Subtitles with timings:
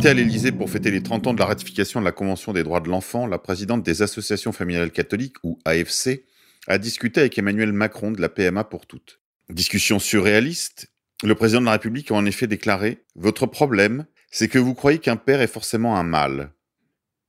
[0.00, 2.62] Invitée à l'Élysée pour fêter les 30 ans de la ratification de la Convention des
[2.62, 6.24] droits de l'enfant, la présidente des associations familiales catholiques, ou AFC,
[6.68, 9.20] a discuté avec Emmanuel Macron de la PMA pour toutes.
[9.50, 10.90] Discussion surréaliste,
[11.22, 15.00] le président de la République a en effet déclaré Votre problème, c'est que vous croyez
[15.00, 16.54] qu'un père est forcément un mâle.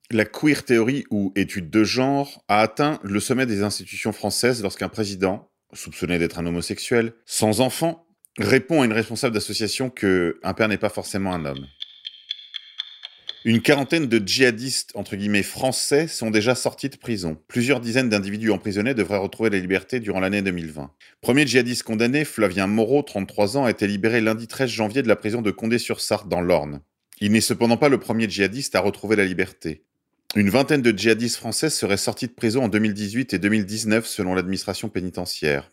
[0.09, 4.87] La queer théorie ou étude de genre a atteint le sommet des institutions françaises lorsqu'un
[4.87, 8.07] président, soupçonné d'être un homosexuel, sans enfant,
[8.37, 11.67] répond à une responsable d'association que un père n'est pas forcément un homme.
[13.43, 14.93] Une quarantaine de djihadistes,
[15.41, 17.39] français sont déjà sortis de prison.
[17.47, 20.91] Plusieurs dizaines d'individus emprisonnés devraient retrouver la liberté durant l'année 2020.
[21.21, 25.15] Premier djihadiste condamné, Flavien Moreau, 33 ans, a été libéré lundi 13 janvier de la
[25.15, 26.81] prison de Condé-sur-Sarthe dans l'Orne.
[27.19, 29.85] Il n'est cependant pas le premier djihadiste à retrouver la liberté.
[30.35, 34.87] Une vingtaine de djihadistes français seraient sortis de prison en 2018 et 2019 selon l'administration
[34.87, 35.71] pénitentiaire.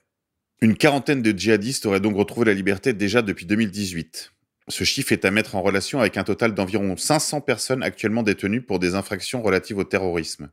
[0.63, 4.33] Une quarantaine de djihadistes auraient donc retrouvé la liberté déjà depuis 2018.
[4.71, 8.61] Ce chiffre est à mettre en relation avec un total d'environ 500 personnes actuellement détenues
[8.61, 10.51] pour des infractions relatives au terrorisme.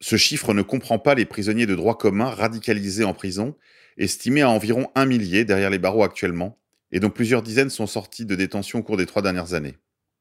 [0.00, 3.56] Ce chiffre ne comprend pas les prisonniers de droit commun radicalisés en prison,
[3.96, 6.58] estimés à environ un millier derrière les barreaux actuellement,
[6.90, 9.76] et dont plusieurs dizaines sont sortis de détention au cours des trois dernières années.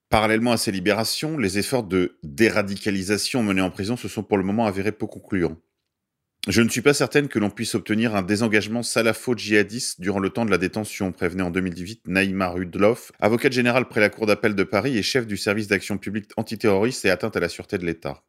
[0.09, 4.43] Parallèlement à ces libérations, les efforts de déradicalisation menés en prison se sont pour le
[4.43, 5.57] moment avérés peu concluants.
[6.47, 10.45] Je ne suis pas certaine que l'on puisse obtenir un désengagement salafo-djihadiste durant le temps
[10.45, 14.63] de la détention, prévenait en 2018 Naïma Rudloff, avocate générale près la Cour d'appel de
[14.63, 18.23] Paris et chef du service d'action publique antiterroriste et atteinte à la sûreté de l'État.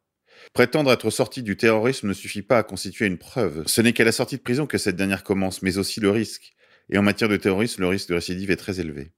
[0.51, 3.63] Prétendre être sorti du terrorisme ne suffit pas à constituer une preuve.
[3.67, 6.51] Ce n'est qu'à la sortie de prison que cette dernière commence, mais aussi le risque.
[6.89, 9.13] Et en matière de terrorisme, le risque de récidive est très élevé.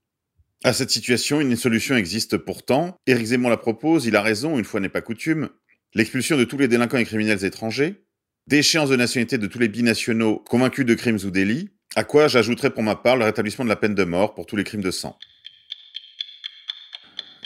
[0.63, 2.95] À cette situation, une solution existe pourtant.
[3.07, 5.49] Éric Zemmour la propose, il a raison, une fois n'est pas coutume.
[5.95, 8.03] L'expulsion de tous les délinquants et criminels étrangers,
[8.47, 12.69] d'échéance de nationalité de tous les binationaux convaincus de crimes ou délits, à quoi j'ajouterai
[12.69, 14.91] pour ma part le rétablissement de la peine de mort pour tous les crimes de
[14.91, 15.17] sang.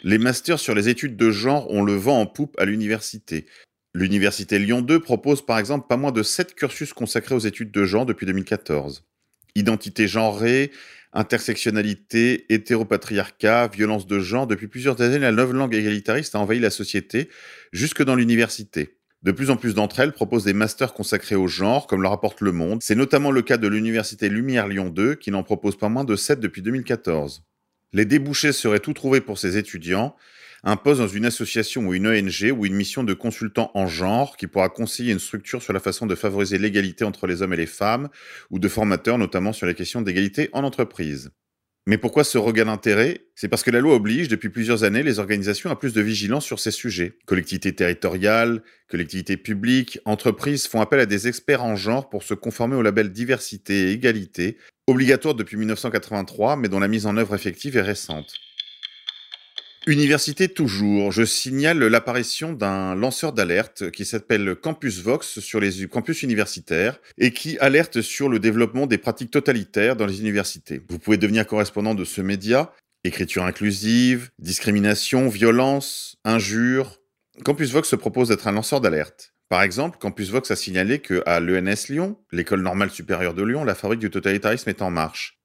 [0.04, 3.48] Les masters sur les études de genre ont le vent en poupe à l'université.
[3.96, 7.86] L'université Lyon 2 propose par exemple pas moins de 7 cursus consacrés aux études de
[7.86, 9.04] genre depuis 2014.
[9.56, 10.72] Identité genrée,
[11.14, 16.70] intersectionnalité, hétéropatriarcat, violence de genre, depuis plusieurs années, la nouvelle langue égalitariste a envahi la
[16.70, 17.30] société,
[17.72, 18.98] jusque dans l'université.
[19.26, 22.42] De plus en plus d'entre elles proposent des masters consacrés au genre, comme le rapporte
[22.42, 22.84] Le Monde.
[22.84, 26.16] C'est notamment le cas de l'Université Lumière Lyon 2, qui n'en propose pas moins de
[26.16, 27.44] 7 depuis 2014.
[27.92, 30.16] Les débouchés seraient tout trouvés pour ces étudiants,
[30.64, 34.38] un poste dans une association ou une ONG ou une mission de consultant en genre
[34.38, 37.58] qui pourra conseiller une structure sur la façon de favoriser l'égalité entre les hommes et
[37.58, 38.10] les femmes,
[38.52, 41.32] ou de formateurs notamment sur les questions d'égalité en entreprise.
[41.88, 43.28] Mais pourquoi ce regain d'intérêt?
[43.36, 46.44] C'est parce que la loi oblige depuis plusieurs années les organisations à plus de vigilance
[46.44, 47.20] sur ces sujets.
[47.28, 52.76] Collectivités territoriales, collectivités publiques, entreprises font appel à des experts en genre pour se conformer
[52.76, 54.58] au label diversité et égalité,
[54.88, 58.34] obligatoire depuis 1983 mais dont la mise en œuvre effective est récente.
[59.88, 66.24] Université toujours, je signale l'apparition d'un lanceur d'alerte qui s'appelle Campus Vox sur les campus
[66.24, 70.82] universitaires et qui alerte sur le développement des pratiques totalitaires dans les universités.
[70.90, 72.74] Vous pouvez devenir correspondant de ce média,
[73.04, 76.98] écriture inclusive, discrimination, violence, injures.
[77.44, 79.34] Campus Vox se propose d'être un lanceur d'alerte.
[79.50, 83.64] Par exemple, Campus Vox a signalé que à l'ENS Lyon, l'école normale supérieure de Lyon,
[83.64, 85.38] la fabrique du totalitarisme est en marche.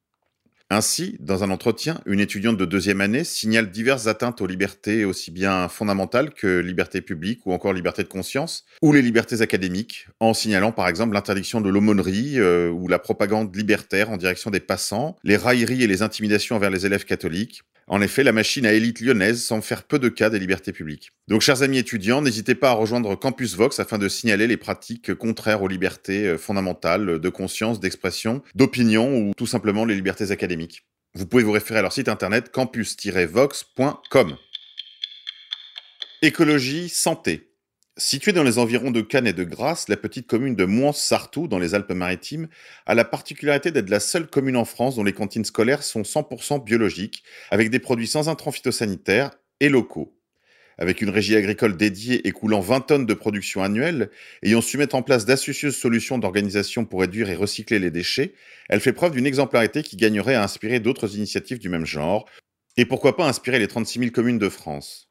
[0.73, 5.33] Ainsi, dans un entretien, une étudiante de deuxième année signale diverses atteintes aux libertés aussi
[5.33, 10.33] bien fondamentales que libertés publiques ou encore liberté de conscience, ou les libertés académiques, en
[10.33, 15.17] signalant par exemple l'interdiction de l'aumônerie euh, ou la propagande libertaire en direction des passants,
[15.25, 19.01] les railleries et les intimidations envers les élèves catholiques, en effet, la machine à élite
[19.01, 21.11] lyonnaise semble faire peu de cas des libertés publiques.
[21.27, 25.13] Donc, chers amis étudiants, n'hésitez pas à rejoindre Campus Vox afin de signaler les pratiques
[25.15, 30.87] contraires aux libertés euh, fondamentales de conscience, d'expression, d'opinion ou tout simplement les libertés académiques.
[31.15, 34.37] Vous pouvez vous référer à leur site internet campus-vox.com.
[36.23, 37.50] Écologie, santé.
[37.97, 41.59] Située dans les environs de Cannes et de Grasse, la petite commune de Mons-Sartoux, dans
[41.59, 42.49] les Alpes-Maritimes,
[42.87, 46.65] a la particularité d'être la seule commune en France dont les cantines scolaires sont 100%
[46.65, 50.17] biologiques, avec des produits sans intrants phytosanitaires et locaux.
[50.79, 54.09] Avec une régie agricole dédiée écoulant 20 tonnes de production annuelle,
[54.43, 58.33] ayant su mettre en place d'astucieuses solutions d'organisation pour réduire et recycler les déchets,
[58.71, 62.25] elle fait preuve d'une exemplarité qui gagnerait à inspirer d'autres initiatives du même genre,
[62.79, 65.10] et pourquoi pas inspirer les 36 000 communes de France.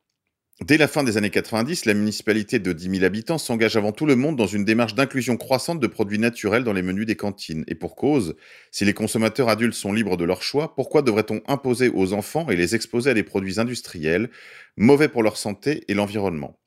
[0.66, 4.06] Dès la fin des années 90, la municipalité de 10 000 habitants s'engage avant tout
[4.06, 7.64] le monde dans une démarche d'inclusion croissante de produits naturels dans les menus des cantines.
[7.68, 8.36] Et pour cause,
[8.70, 12.58] si les consommateurs adultes sont libres de leur choix, pourquoi devrait-on imposer aux enfants et
[12.58, 14.30] les exposer à des produits industriels,
[14.76, 16.60] mauvais pour leur santé et l'environnement?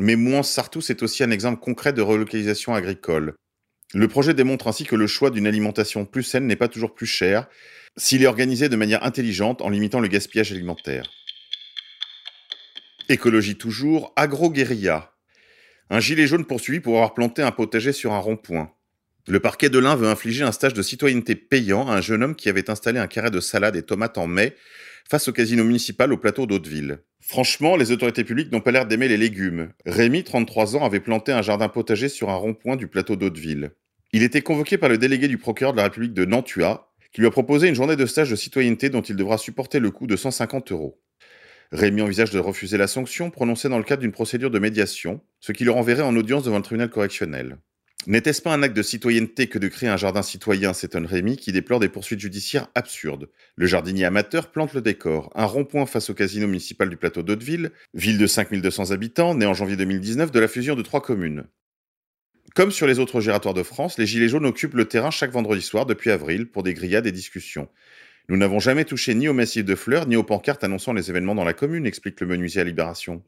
[0.00, 3.34] Mais Mouans-Sartou, c'est aussi un exemple concret de relocalisation agricole.
[3.94, 7.06] Le projet démontre ainsi que le choix d'une alimentation plus saine n'est pas toujours plus
[7.06, 7.48] cher
[7.96, 11.08] s'il est organisé de manière intelligente en limitant le gaspillage alimentaire.
[13.10, 15.10] Écologie toujours, agro-guérilla.
[15.90, 18.70] Un gilet jaune poursuivi pour avoir planté un potager sur un rond-point.
[19.26, 22.36] Le parquet de l'Ain veut infliger un stage de citoyenneté payant à un jeune homme
[22.36, 24.54] qui avait installé un carré de salade et tomates en mai
[25.08, 27.00] face au casino municipal au plateau d'Hauteville.
[27.18, 29.72] Franchement, les autorités publiques n'ont pas l'air d'aimer les légumes.
[29.86, 33.72] Rémi, 33 ans, avait planté un jardin potager sur un rond-point du plateau d'Hauteville.
[34.12, 37.26] Il était convoqué par le délégué du procureur de la République de Nantua, qui lui
[37.26, 40.14] a proposé une journée de stage de citoyenneté dont il devra supporter le coût de
[40.14, 41.02] 150 euros.
[41.72, 45.52] Rémi envisage de refuser la sanction prononcée dans le cadre d'une procédure de médiation, ce
[45.52, 47.58] qui le renverrait en audience devant le tribunal correctionnel.
[48.06, 51.52] N'était-ce pas un acte de citoyenneté que de créer un jardin citoyen s'étonne Rémi qui
[51.52, 53.28] déplore des poursuites judiciaires absurdes.
[53.56, 57.72] Le jardinier amateur plante le décor, un rond-point face au casino municipal du plateau d'Hauteville,
[57.92, 61.44] ville de 5200 habitants, née en janvier 2019 de la fusion de trois communes.
[62.54, 65.62] Comme sur les autres gératoires de France, les Gilets jaunes occupent le terrain chaque vendredi
[65.62, 67.68] soir depuis avril pour des grillades et discussions.
[68.30, 71.34] Nous n'avons jamais touché ni au massif de fleurs, ni aux pancartes annonçant les événements
[71.34, 73.24] dans la commune, explique le menuisier à Libération.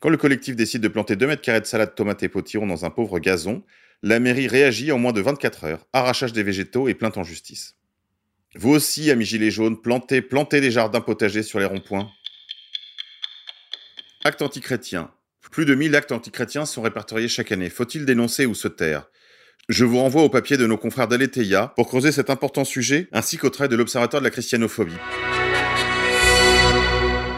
[0.00, 2.84] Quand le collectif décide de planter 2 mètres carrés de salade, tomates et potirons dans
[2.84, 3.62] un pauvre gazon,
[4.02, 7.76] la mairie réagit en moins de 24 heures, arrachage des végétaux et plainte en justice.
[8.54, 12.10] Vous aussi, amis gilets jaunes, plantez, plantez des jardins potagers sur les ronds-points.
[14.24, 15.10] Acte antichrétien.
[15.50, 17.70] Plus de 1000 actes antichrétiens sont répertoriés chaque année.
[17.70, 19.08] Faut-il dénoncer ou se taire?
[19.68, 23.36] Je vous renvoie au papier de nos confrères d'Aletheia pour creuser cet important sujet, ainsi
[23.36, 24.96] qu'au trait de l'Observatoire de la christianophobie.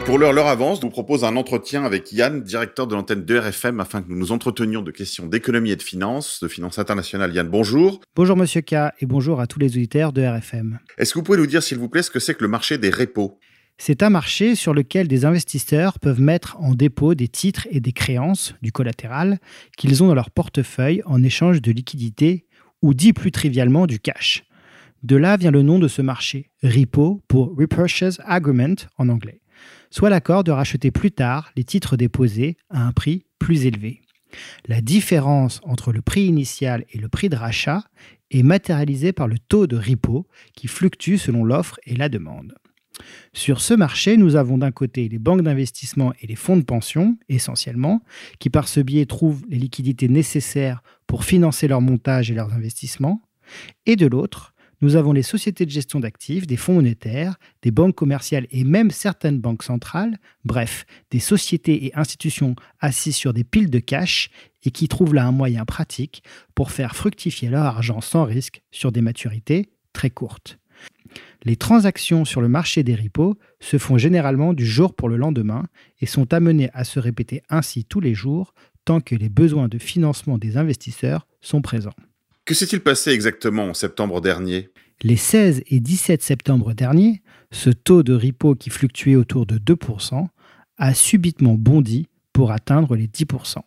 [0.05, 3.37] Pour l'heure, l'heure avance, je vous propose un entretien avec Yann, directeur de l'antenne de
[3.37, 7.33] RFM, afin que nous nous entretenions de questions d'économie et de finances, de finances internationales.
[7.33, 8.01] Yann, bonjour.
[8.15, 10.79] Bonjour Monsieur K et bonjour à tous les auditeurs de RFM.
[10.97, 12.77] Est-ce que vous pouvez nous dire, s'il vous plaît, ce que c'est que le marché
[12.77, 13.39] des repos?
[13.83, 17.93] C'est un marché sur lequel des investisseurs peuvent mettre en dépôt des titres et des
[17.93, 19.39] créances, du collatéral,
[19.75, 22.45] qu'ils ont dans leur portefeuille en échange de liquidités
[22.83, 24.43] ou dit plus trivialement du cash.
[25.01, 29.41] De là vient le nom de ce marché, repo pour Repurchase Agreement en anglais,
[29.89, 34.03] soit l'accord de racheter plus tard les titres déposés à un prix plus élevé.
[34.67, 37.83] La différence entre le prix initial et le prix de rachat
[38.29, 42.53] est matérialisée par le taux de repo qui fluctue selon l'offre et la demande.
[43.33, 47.17] Sur ce marché, nous avons d'un côté les banques d'investissement et les fonds de pension,
[47.29, 48.01] essentiellement,
[48.39, 53.21] qui par ce biais trouvent les liquidités nécessaires pour financer leur montage et leurs investissements,
[53.85, 57.95] et de l'autre, nous avons les sociétés de gestion d'actifs, des fonds monétaires, des banques
[57.95, 63.69] commerciales et même certaines banques centrales, bref, des sociétés et institutions assises sur des piles
[63.69, 64.29] de cash
[64.63, 66.23] et qui trouvent là un moyen pratique
[66.55, 70.60] pour faire fructifier leur argent sans risque sur des maturités très courtes.
[71.43, 75.65] Les transactions sur le marché des repos se font généralement du jour pour le lendemain
[75.99, 78.53] et sont amenées à se répéter ainsi tous les jours
[78.85, 81.95] tant que les besoins de financement des investisseurs sont présents.
[82.45, 84.69] Que s'est-il passé exactement en septembre dernier?
[85.03, 90.27] Les 16 et 17 septembre dernier, ce taux de repo qui fluctuait autour de 2%
[90.77, 93.57] a subitement bondi pour atteindre les 10%.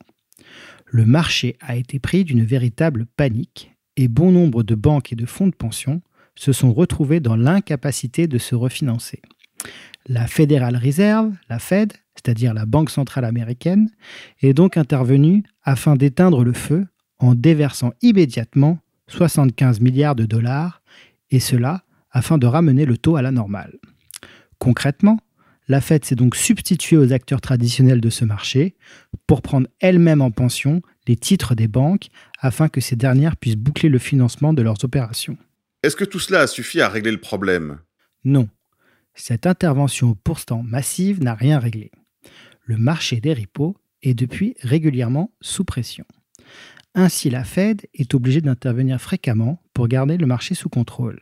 [0.86, 5.26] Le marché a été pris d'une véritable panique et bon nombre de banques et de
[5.26, 6.02] fonds de pension
[6.34, 9.22] se sont retrouvés dans l'incapacité de se refinancer.
[10.06, 13.88] La Federal Reserve, la Fed, c'est-à-dire la Banque centrale américaine,
[14.42, 16.86] est donc intervenue afin d'éteindre le feu
[17.18, 20.82] en déversant immédiatement 75 milliards de dollars,
[21.30, 23.78] et cela afin de ramener le taux à la normale.
[24.58, 25.18] Concrètement,
[25.66, 28.76] la Fed s'est donc substituée aux acteurs traditionnels de ce marché
[29.26, 33.88] pour prendre elle-même en pension les titres des banques afin que ces dernières puissent boucler
[33.88, 35.38] le financement de leurs opérations.
[35.84, 37.78] Est-ce que tout cela a suffi à régler le problème?
[38.24, 38.48] Non.
[39.14, 41.90] Cette intervention pourtant massive n'a rien réglé.
[42.64, 46.06] Le marché des repos est depuis régulièrement sous pression.
[46.94, 51.20] Ainsi, la Fed est obligée d'intervenir fréquemment pour garder le marché sous contrôle.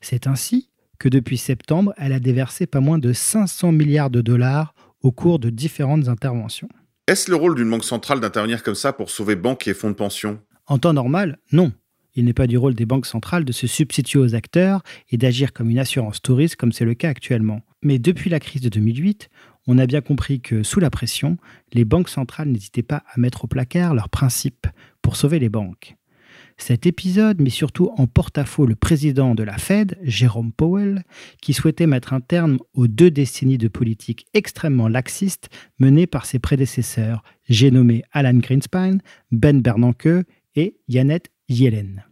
[0.00, 0.68] C'est ainsi
[0.98, 5.38] que depuis septembre, elle a déversé pas moins de 500 milliards de dollars au cours
[5.38, 6.68] de différentes interventions.
[7.06, 9.94] Est-ce le rôle d'une banque centrale d'intervenir comme ça pour sauver banques et fonds de
[9.94, 10.40] pension?
[10.66, 11.72] En temps normal, non.
[12.14, 15.52] Il n'est pas du rôle des banques centrales de se substituer aux acteurs et d'agir
[15.52, 17.62] comme une assurance touriste comme c'est le cas actuellement.
[17.82, 19.30] Mais depuis la crise de 2008,
[19.66, 21.38] on a bien compris que sous la pression,
[21.72, 24.66] les banques centrales n'hésitaient pas à mettre au placard leurs principes
[25.00, 25.96] pour sauver les banques.
[26.58, 31.02] Cet épisode met surtout en porte-à-faux le président de la Fed, Jérôme Powell,
[31.40, 36.38] qui souhaitait mettre un terme aux deux décennies de politique extrêmement laxiste menées par ses
[36.38, 38.98] prédécesseurs, j'ai nommé Alan Greenspan,
[39.30, 42.04] Ben Bernanke et Yannette Yellen.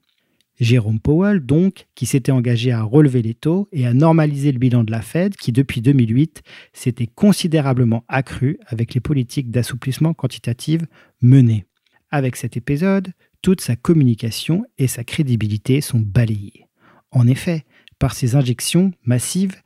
[0.58, 4.84] Jérôme Powell, donc, qui s'était engagé à relever les taux et à normaliser le bilan
[4.84, 6.42] de la Fed, qui depuis 2008
[6.74, 10.82] s'était considérablement accru avec les politiques d'assouplissement quantitatif
[11.22, 11.64] menées.
[12.10, 16.66] Avec cet épisode, toute sa communication et sa crédibilité sont balayées.
[17.10, 17.64] En effet,
[17.98, 19.56] par ces injections massives,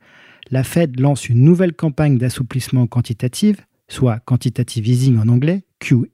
[0.49, 3.57] la Fed lance une nouvelle campagne d'assouplissement quantitatif
[3.87, 6.09] soit quantitative easing en anglais, QE,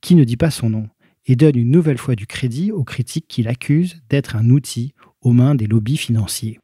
[0.00, 0.88] qui ne dit pas son nom,
[1.26, 5.32] et donne une nouvelle fois du crédit aux critiques qui l'accusent d'être un outil aux
[5.32, 6.58] mains des lobbies financiers.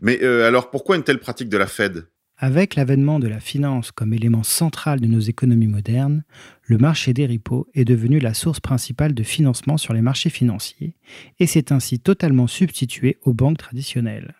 [0.00, 2.06] Mais euh, alors pourquoi une telle pratique de la Fed?
[2.42, 6.24] Avec l'avènement de la finance comme élément central de nos économies modernes,
[6.62, 10.96] le marché des repos est devenu la source principale de financement sur les marchés financiers
[11.38, 14.34] et s'est ainsi totalement substitué aux banques traditionnelles.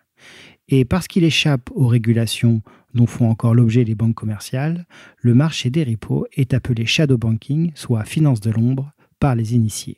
[0.67, 2.63] Et parce qu'il échappe aux régulations
[2.95, 4.87] dont font encore l'objet les banques commerciales,
[5.19, 8.93] le marché des repos est appelé shadow banking, soit finance de l'ombre,
[9.35, 9.97] les initiés.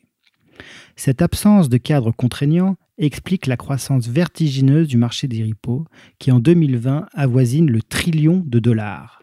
[0.96, 5.84] Cette absence de cadre contraignant explique la croissance vertigineuse du marché des repos
[6.18, 9.22] qui en 2020 avoisine le trillion de dollars.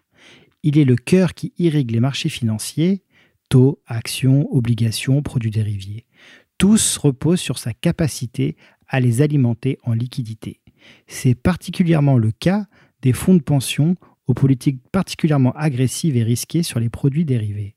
[0.63, 3.03] Il est le cœur qui irrigue les marchés financiers,
[3.49, 6.05] taux, actions, obligations, produits dérivés.
[6.57, 8.55] Tous reposent sur sa capacité
[8.87, 10.59] à les alimenter en liquidité.
[11.07, 12.65] C'est particulièrement le cas
[13.01, 13.95] des fonds de pension
[14.27, 17.75] aux politiques particulièrement agressives et risquées sur les produits dérivés.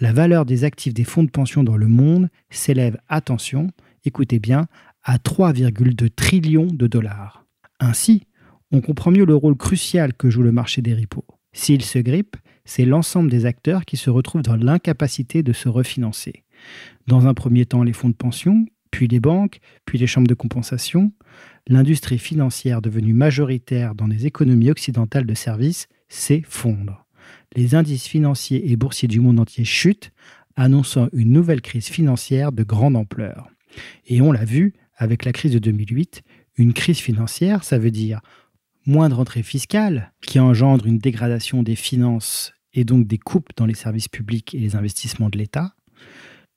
[0.00, 3.68] La valeur des actifs des fonds de pension dans le monde s'élève, attention,
[4.04, 4.66] écoutez bien,
[5.02, 7.46] à 3,2 trillions de dollars.
[7.80, 8.26] Ainsi,
[8.70, 11.24] on comprend mieux le rôle crucial que joue le marché des repos.
[11.52, 16.44] S'il se grippe, c'est l'ensemble des acteurs qui se retrouvent dans l'incapacité de se refinancer.
[17.06, 20.34] Dans un premier temps, les fonds de pension, puis les banques, puis les chambres de
[20.34, 21.12] compensation,
[21.66, 27.06] l'industrie financière devenue majoritaire dans les économies occidentales de services s'effondre.
[27.56, 30.12] Les indices financiers et boursiers du monde entier chutent,
[30.56, 33.48] annonçant une nouvelle crise financière de grande ampleur.
[34.06, 36.22] Et on l'a vu avec la crise de 2008,
[36.56, 38.20] une crise financière, ça veut dire
[38.84, 43.66] moins de rentrées fiscales, qui engendre une dégradation des finances et donc des coupes dans
[43.66, 45.74] les services publics et les investissements de l'État,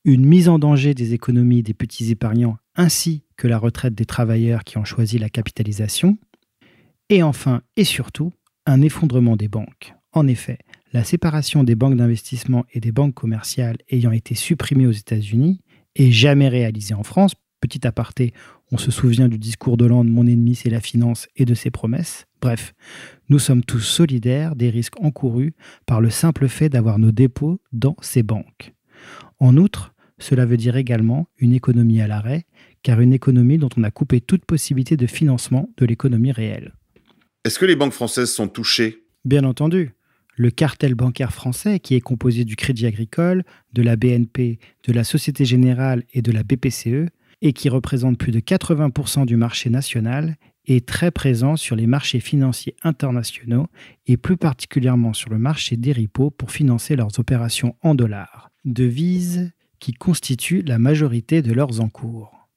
[0.04, 4.64] une mise en danger des économies des petits épargnants ainsi que la retraite des travailleurs
[4.64, 6.18] qui ont choisi la capitalisation,
[7.10, 8.32] et enfin et surtout
[8.66, 9.94] un effondrement des banques.
[10.14, 10.58] En effet,
[10.94, 15.62] la séparation des banques d'investissement et des banques commerciales ayant été supprimée aux États-Unis
[15.96, 18.34] et jamais réalisée en France, petit aparté,
[18.72, 22.26] on se souvient du discours d'Hollande Mon ennemi c'est la finance et de ses promesses.
[22.42, 22.74] Bref,
[23.30, 25.54] nous sommes tous solidaires des risques encourus
[25.86, 28.74] par le simple fait d'avoir nos dépôts dans ces banques.
[29.40, 32.46] En outre, cela veut dire également une économie à l'arrêt,
[32.84, 36.74] car une économie dont on a coupé toute possibilité de financement de l'économie réelle.
[37.44, 39.04] Est-ce que les banques françaises sont touchées?
[39.26, 39.94] Bien entendu.
[40.42, 43.44] Le cartel bancaire français, qui est composé du Crédit Agricole,
[43.74, 44.58] de la BNP,
[44.88, 47.12] de la Société Générale et de la BPCE,
[47.44, 52.20] et qui représente plus de 80% du marché national, est très présent sur les marchés
[52.20, 53.68] financiers internationaux
[54.08, 59.52] et plus particulièrement sur le marché des repos pour financer leurs opérations en dollars, devises
[59.78, 62.50] qui constituent la majorité de leurs encours.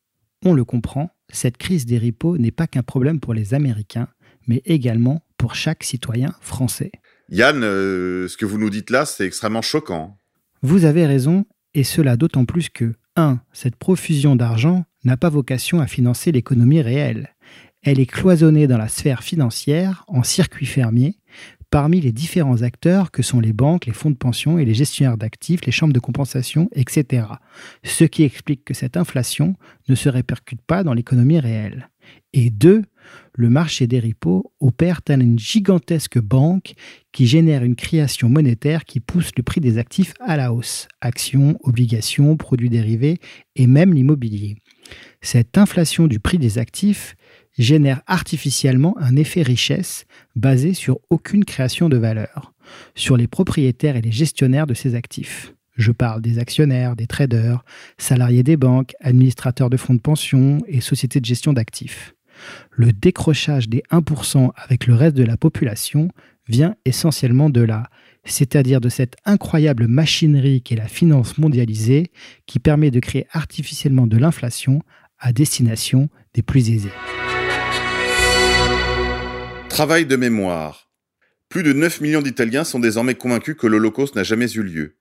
[0.42, 4.08] On le comprend, cette crise des repos n'est pas qu'un problème pour les Américains,
[4.46, 6.90] mais également pour chaque citoyen français.
[7.30, 10.18] Yann, euh, ce que vous nous dites là, c'est extrêmement choquant.
[10.62, 13.40] Vous avez raison, et cela d'autant plus que 1.
[13.52, 17.34] Cette profusion d'argent n'a pas vocation à financer l'économie réelle.
[17.82, 21.18] Elle est cloisonnée dans la sphère financière, en circuit fermier,
[21.70, 25.18] parmi les différents acteurs que sont les banques, les fonds de pension et les gestionnaires
[25.18, 27.26] d'actifs, les chambres de compensation, etc.
[27.82, 29.56] Ce qui explique que cette inflation
[29.88, 31.90] ne se répercute pas dans l'économie réelle.
[32.32, 32.84] Et deux,
[33.34, 36.75] le marché des repos opère tel une gigantesque banque
[37.12, 41.58] qui génère une création monétaire qui pousse le prix des actifs à la hausse, actions,
[41.62, 43.18] obligations, produits dérivés
[43.56, 44.56] et même l'immobilier.
[45.23, 47.16] Cette inflation du prix des actifs
[47.58, 50.04] génère artificiellement un effet richesse
[50.37, 52.52] basé sur aucune création de valeur,
[52.94, 55.54] sur les propriétaires et les gestionnaires de ces actifs.
[55.76, 57.64] Je parle des actionnaires, des traders,
[57.99, 62.13] salariés des banques, administrateurs de fonds de pension et sociétés de gestion d'actifs.
[62.70, 66.08] Le décrochage des 1% avec le reste de la population
[66.48, 67.88] vient essentiellement de là,
[68.24, 72.10] c'est-à-dire de cette incroyable machinerie qu'est la finance mondialisée
[72.46, 74.82] qui permet de créer artificiellement de l'inflation
[75.18, 76.92] à destination des plus aisés.
[79.68, 80.90] Travail de mémoire.
[81.48, 84.96] Plus de 9 millions d'Italiens sont désormais convaincus que l'Holocauste n'a jamais eu lieu.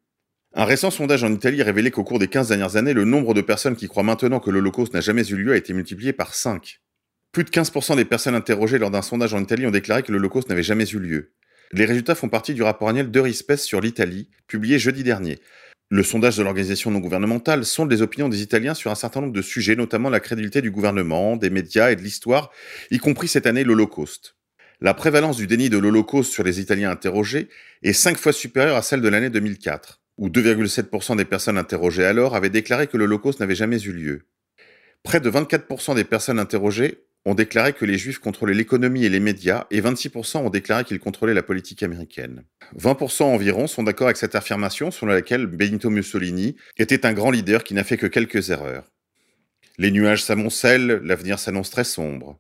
[0.56, 3.42] Un récent sondage en Italie révélait qu'au cours des 15 dernières années, le nombre de
[3.42, 6.80] personnes qui croient maintenant que l'Holocauste n'a jamais eu lieu a été multiplié par 5.
[7.34, 10.48] Plus de 15% des personnes interrogées lors d'un sondage en Italie ont déclaré que l'Holocauste
[10.50, 11.34] n'avait jamais eu lieu.
[11.74, 15.40] Les résultats font partie du rapport annuel d'Eurispes sur l'Italie, publié jeudi dernier.
[15.90, 19.34] Le sondage de l'organisation non gouvernementale sonde les opinions des Italiens sur un certain nombre
[19.34, 22.52] de sujets, notamment la crédibilité du gouvernement, des médias et de l'histoire,
[22.92, 24.36] y compris cette année l'Holocauste
[24.84, 27.48] la prévalence du déni de l'Holocauste sur les Italiens interrogés
[27.84, 32.36] est cinq fois supérieure à celle de l'année 2004, où 2,7% des personnes interrogées alors
[32.36, 34.28] avaient déclaré que l'Holocauste n'avait jamais eu lieu.
[35.02, 39.20] Près de 24% des personnes interrogées ont déclaré que les Juifs contrôlaient l'économie et les
[39.20, 42.44] médias, et 26% ont déclaré qu'ils contrôlaient la politique américaine.
[42.78, 47.64] 20% environ sont d'accord avec cette affirmation selon laquelle Benito Mussolini était un grand leader
[47.64, 48.92] qui n'a fait que quelques erreurs.
[49.78, 52.38] Les nuages s'amoncellent, l'avenir s'annonce très sombre.